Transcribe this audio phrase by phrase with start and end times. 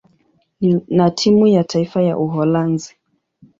[0.89, 2.97] na timu ya taifa ya Uholanzi.